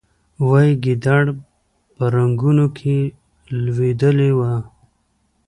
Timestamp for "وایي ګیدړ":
0.47-1.23